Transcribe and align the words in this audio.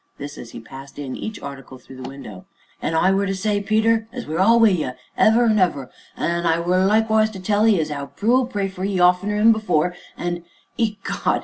This 0.17 0.35
as 0.39 0.49
he 0.49 0.59
passed 0.59 0.97
in 0.97 1.15
each 1.15 1.39
article 1.41 1.77
through 1.77 1.97
the 2.01 2.09
window. 2.09 2.47
"An' 2.81 2.95
I 2.95 3.11
were 3.11 3.27
to 3.27 3.35
say, 3.35 3.61
Peter, 3.61 4.07
as 4.11 4.25
we 4.25 4.33
are 4.33 4.39
all 4.39 4.59
wi' 4.59 4.69
you 4.69 4.93
ever 5.15 5.45
an' 5.45 5.59
ever, 5.59 5.91
an' 6.17 6.47
I 6.47 6.59
were 6.59 6.83
likewise 6.83 7.29
to 7.29 7.39
tell 7.39 7.67
'ee 7.67 7.79
as 7.79 7.91
'ow 7.91 8.07
Prue'll 8.07 8.47
pray 8.47 8.67
for 8.67 8.83
'ee 8.83 8.99
oftener 8.99 9.37
than 9.37 9.51
before, 9.51 9.93
an' 10.17 10.43
ecod!" 10.79 11.39